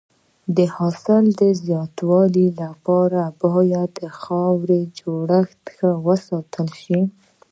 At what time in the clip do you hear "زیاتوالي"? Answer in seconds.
1.65-2.47